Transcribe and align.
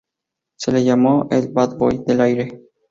Se 0.57 0.71
le 0.71 0.83
llamó 0.83 1.27
el 1.29 1.49
"Bad 1.51 1.77
Boy" 1.77 2.03
del 2.07 2.21
aire. 2.21 2.59